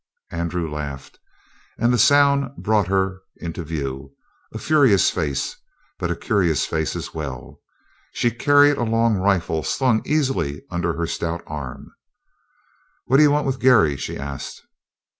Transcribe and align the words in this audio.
Andrew 0.31 0.67
laughed, 0.67 1.19
and 1.77 1.93
the 1.93 1.99
sound 1.99 2.57
brought 2.57 2.87
her 2.87 3.21
into 3.37 3.63
view, 3.63 4.15
a 4.51 4.57
furious 4.57 5.11
face, 5.11 5.55
but 5.99 6.09
a 6.09 6.15
curious 6.15 6.65
face 6.65 6.95
as 6.95 7.13
well. 7.13 7.61
She 8.13 8.31
carried 8.31 8.77
a 8.79 8.83
long 8.83 9.13
rifle 9.17 9.61
slung 9.61 10.01
easily 10.03 10.63
under 10.71 10.93
her 10.97 11.05
stout 11.05 11.43
arm. 11.45 11.93
"What 13.05 13.17
d'you 13.17 13.29
want 13.29 13.45
with 13.45 13.59
Garry?" 13.59 13.95
she 13.95 14.17
asked. 14.17 14.63